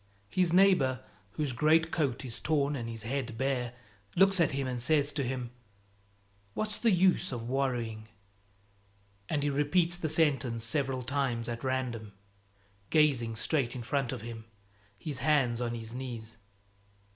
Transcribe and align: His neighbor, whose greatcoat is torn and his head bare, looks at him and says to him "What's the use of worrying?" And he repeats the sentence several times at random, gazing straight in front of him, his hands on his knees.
His 0.31 0.51
neighbor, 0.51 1.03
whose 1.33 1.51
greatcoat 1.53 2.25
is 2.25 2.39
torn 2.39 2.75
and 2.75 2.89
his 2.89 3.03
head 3.03 3.37
bare, 3.37 3.75
looks 4.15 4.39
at 4.39 4.53
him 4.53 4.65
and 4.65 4.81
says 4.81 5.13
to 5.13 5.23
him 5.23 5.51
"What's 6.55 6.79
the 6.79 6.89
use 6.89 7.31
of 7.31 7.47
worrying?" 7.47 8.07
And 9.29 9.43
he 9.43 9.51
repeats 9.51 9.97
the 9.97 10.09
sentence 10.09 10.63
several 10.63 11.03
times 11.03 11.47
at 11.47 11.63
random, 11.63 12.13
gazing 12.89 13.35
straight 13.35 13.75
in 13.75 13.83
front 13.83 14.11
of 14.11 14.21
him, 14.21 14.45
his 14.97 15.19
hands 15.19 15.61
on 15.61 15.75
his 15.75 15.93
knees. 15.93 16.37